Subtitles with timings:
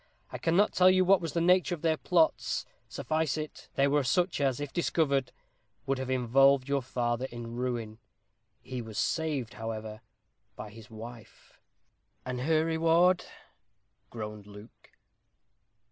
[0.31, 2.65] I cannot tell you what was the nature of their plots.
[2.89, 5.31] Suffice it, they were such as, if discovered,
[5.85, 7.99] would have involved your father in ruin.
[8.63, 10.01] He was saved, however,
[10.55, 11.59] by his wife."
[12.25, 13.25] "And her reward"
[14.09, 14.89] groaned Luke.